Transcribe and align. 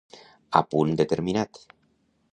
A 0.61 0.61
punt 0.71 0.95
determinat. 1.03 1.63